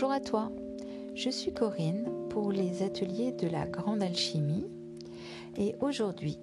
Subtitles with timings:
[0.00, 0.52] Bonjour à toi,
[1.16, 4.68] je suis Corinne pour les ateliers de la grande alchimie
[5.56, 6.38] et aujourd'hui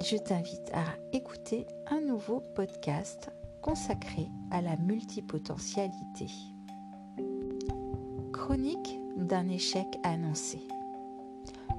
[0.00, 6.28] je t'invite à écouter un nouveau podcast consacré à la multipotentialité.
[8.32, 10.60] Chronique d'un échec annoncé.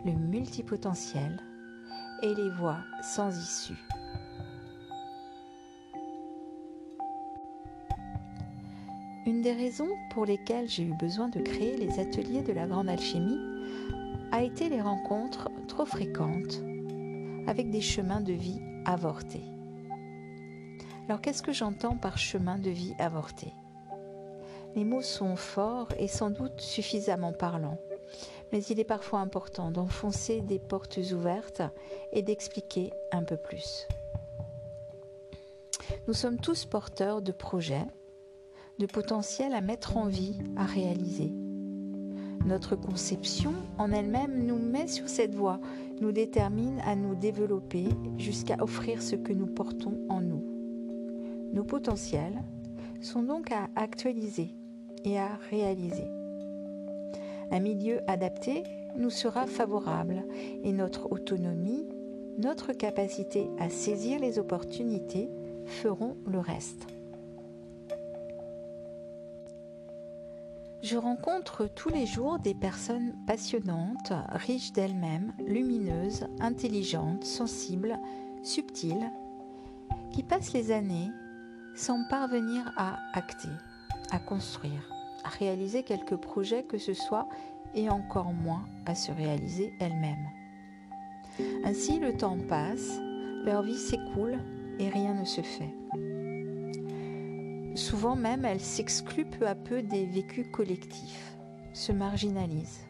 [0.04, 1.40] Le multipotentiel
[2.23, 3.82] et les voies sans issue.
[9.41, 12.88] Une des raisons pour lesquelles j'ai eu besoin de créer les ateliers de la grande
[12.88, 13.40] alchimie
[14.31, 16.62] a été les rencontres trop fréquentes
[17.48, 19.41] avec des chemins de vie avortés.
[21.08, 23.52] Alors qu'est-ce que j'entends par chemin de vie avorté?
[24.76, 27.80] Les mots sont forts et sans doute suffisamment parlants,
[28.52, 31.64] mais il est parfois important d'enfoncer des portes ouvertes
[32.14, 33.88] et d'expliquer un peu plus.
[36.08, 37.88] Nous sommes tous porteurs de projets
[38.81, 41.31] de potentiel à mettre en vie, à réaliser.
[42.47, 45.59] Notre conception en elle-même nous met sur cette voie,
[46.02, 47.86] nous détermine à nous développer
[48.17, 50.44] jusqu'à offrir ce que nous portons en nous.
[51.53, 52.41] Nos potentiels
[53.02, 54.56] sont donc à actualiser
[55.06, 56.08] et à réaliser.
[57.52, 58.63] Un milieu adapté
[58.97, 60.25] nous sera favorable
[60.63, 61.86] et notre autonomie,
[62.39, 65.30] notre capacité à saisir les opportunités
[65.67, 66.88] feront le reste.
[70.82, 78.00] Je rencontre tous les jours des personnes passionnantes, riches d'elles-mêmes, lumineuses, intelligentes, sensibles,
[78.42, 79.12] subtiles,
[80.12, 81.12] qui passent les années
[81.76, 83.52] sans parvenir à acter,
[84.09, 84.92] à construire,
[85.24, 87.30] à réaliser quelques projets que ce soit
[87.76, 90.28] et encore moins à se réaliser elles-mêmes.
[91.64, 93.00] Ainsi le temps passe,
[93.46, 94.40] leur vie s'écoule
[94.80, 95.76] et rien ne se fait.
[97.75, 101.38] Souvent même, elle s'exclut peu à peu des vécus collectifs,
[101.73, 102.81] se marginalise.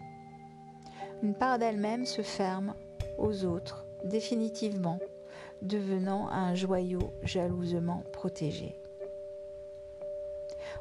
[1.22, 2.73] Une part d'elle-même se ferme
[3.19, 5.00] aux autres définitivement,
[5.61, 8.75] devenant un joyau jalousement protégé.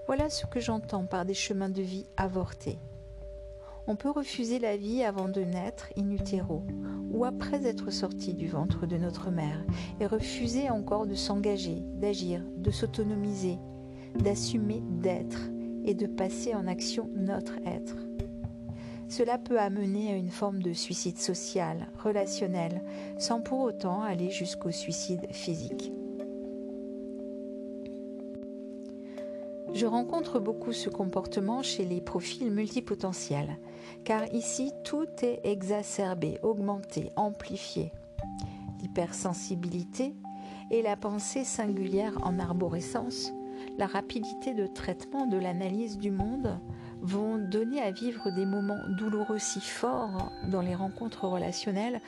[0.06, 2.78] Voilà ce que j'entends par des chemins de vie avortés.
[3.86, 6.62] On peut refuser la vie avant de naître in utero
[7.10, 9.64] ou après être sorti du ventre de notre mère
[10.00, 13.58] et refuser encore de s'engager, d'agir, de s'autonomiser,
[14.16, 15.50] d'assumer d'être
[15.84, 17.96] et de passer en action notre être.
[19.08, 22.82] Cela peut amener à une forme de suicide social, relationnel,
[23.18, 25.92] sans pour autant aller jusqu'au suicide physique.
[29.72, 33.56] Je rencontre beaucoup ce comportement chez les profils multipotentiels,
[34.04, 37.92] car ici tout est exacerbé, augmenté, amplifié.
[38.80, 40.14] L'hypersensibilité
[40.70, 43.32] et la pensée singulière en arborescence
[43.80, 46.60] la rapidité de traitement de l'analyse du monde
[47.00, 52.02] vont donner à vivre des moments douloureux si forts dans les rencontres relationnelles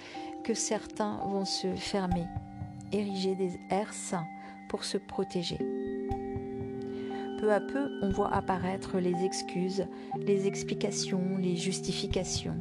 [0.44, 2.26] que certains vont se fermer,
[2.92, 4.14] ériger des herses
[4.68, 5.56] pour se protéger.
[7.38, 9.86] Peu à peu, on voit apparaître les excuses,
[10.20, 12.58] les explications, les justifications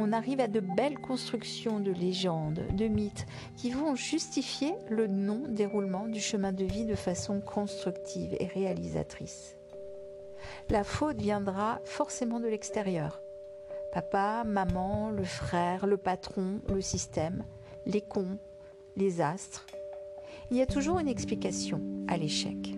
[0.00, 6.06] on arrive à de belles constructions de légendes, de mythes, qui vont justifier le non-déroulement
[6.06, 9.56] du chemin de vie de façon constructive et réalisatrice.
[10.70, 13.20] La faute viendra forcément de l'extérieur.
[13.92, 17.44] Papa, maman, le frère, le patron, le système,
[17.84, 18.38] les cons,
[18.96, 19.66] les astres.
[20.50, 22.74] Il y a toujours une explication à l'échec.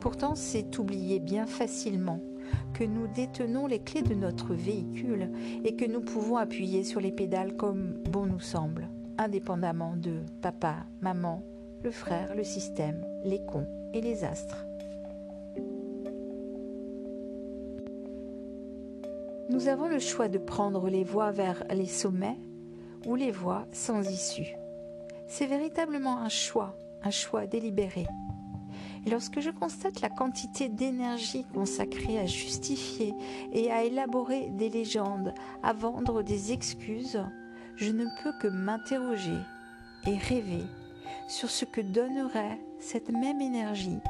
[0.00, 2.20] Pourtant, c'est oublié bien facilement
[2.74, 5.30] que nous détenons les clés de notre véhicule
[5.64, 10.86] et que nous pouvons appuyer sur les pédales comme bon nous semble, indépendamment de papa,
[11.00, 11.42] maman,
[11.82, 14.66] le frère, le système, les cons et les astres.
[19.48, 22.38] Nous avons le choix de prendre les voies vers les sommets
[23.06, 24.56] ou les voies sans issue.
[25.28, 28.06] C'est véritablement un choix, un choix délibéré.
[29.08, 33.14] Lorsque je constate la quantité d'énergie consacrée à justifier
[33.52, 35.32] et à élaborer des légendes,
[35.62, 37.22] à vendre des excuses,
[37.76, 39.38] je ne peux que m'interroger
[40.06, 40.64] et rêver
[41.28, 44.00] sur ce que donnerait cette même énergie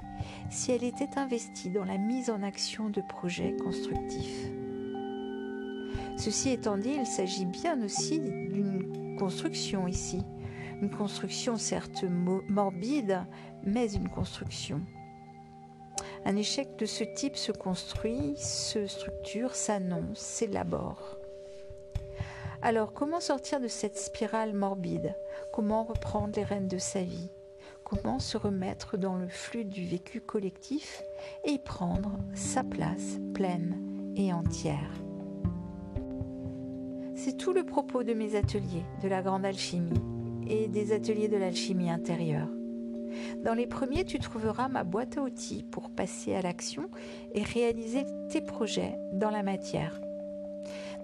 [0.50, 4.46] si elle était investie dans la mise en action de projets constructifs.
[6.16, 10.22] Ceci étant dit, il s'agit bien aussi d'une construction ici,
[10.81, 12.05] une construction certes
[12.49, 13.20] morbide,
[13.62, 14.81] mais une construction.
[16.25, 21.19] Un échec de ce type se construit, se structure, s'annonce, s'élabore.
[22.62, 25.14] Alors, comment sortir de cette spirale morbide?
[25.52, 27.31] Comment reprendre les rênes de sa vie?
[27.84, 31.02] Comment se remettre dans le flux du vécu collectif
[31.44, 34.90] et y prendre sa place pleine et entière?
[37.14, 40.15] C'est tout le propos de mes ateliers de la grande alchimie
[40.48, 42.48] et des ateliers de l'alchimie intérieure.
[43.44, 46.90] Dans les premiers, tu trouveras ma boîte à outils pour passer à l'action
[47.34, 50.00] et réaliser tes projets dans la matière.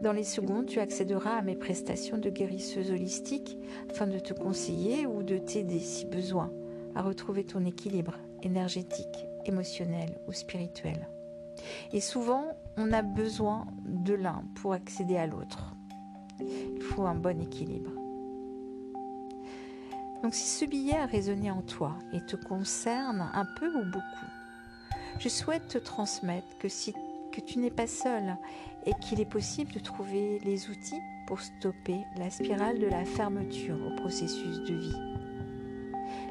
[0.03, 3.56] Dans les secondes, tu accéderas à mes prestations de guérisseuse holistique
[3.89, 6.50] afin de te conseiller ou de t'aider si besoin
[6.94, 11.09] à retrouver ton équilibre énergétique, émotionnel ou spirituel.
[11.93, 15.77] Et souvent, on a besoin de l'un pour accéder à l'autre.
[16.41, 18.02] Il faut un bon équilibre.
[20.23, 24.31] Donc si ce billet a résonné en toi et te concerne un peu ou beaucoup,
[25.19, 26.69] je souhaite te transmettre que,
[27.41, 28.37] tu n'es pas seul
[28.87, 33.79] et qu'il est possible de trouver les outils pour stopper la spirale de la fermeture
[33.85, 34.97] au processus de vie.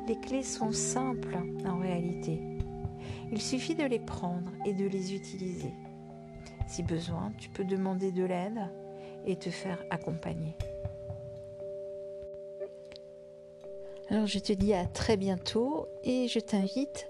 [0.08, 2.42] Les clés sont simples en réalité.
[3.32, 5.74] Il suffit de les prendre et de les utiliser.
[6.68, 8.62] Si besoin, tu peux demander de l'aide
[9.26, 10.56] et te faire accompagner.
[14.12, 17.08] Alors je te dis à très bientôt et je t'invite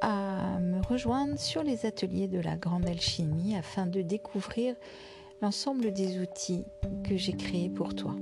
[0.00, 4.74] à me rejoindre sur les ateliers de la grande alchimie afin de découvrir
[5.42, 6.64] l'ensemble des outils
[7.08, 8.16] que j'ai créés pour toi.